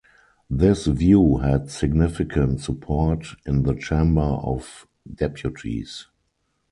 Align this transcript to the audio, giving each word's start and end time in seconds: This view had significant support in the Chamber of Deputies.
This 0.49 0.87
view 0.87 1.37
had 1.37 1.69
significant 1.69 2.59
support 2.61 3.35
in 3.45 3.61
the 3.61 3.75
Chamber 3.75 4.21
of 4.41 4.87
Deputies. 5.07 6.07